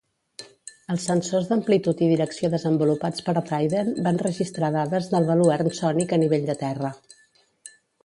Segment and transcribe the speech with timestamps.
[0.93, 6.23] Els sensors d'amplitud i direcció desenvolupats per Dryden van registrar dades del baluern sònic a
[6.27, 6.97] nivell de terra.